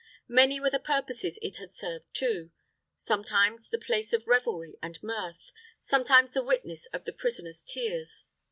Many 0.27 0.59
were 0.59 0.71
the 0.71 0.79
purposes 0.79 1.37
it 1.43 1.57
had 1.57 1.75
served 1.75 2.05
too 2.11 2.49
sometimes 2.95 3.69
the 3.69 3.77
place 3.77 4.13
of 4.13 4.25
revelry 4.25 4.75
and 4.81 4.97
mirth 5.03 5.51
sometimes 5.79 6.33
the 6.33 6.41
witness 6.41 6.87
of 6.87 7.05
the 7.05 7.13
prisoner's 7.13 7.63
tears. 7.63 8.25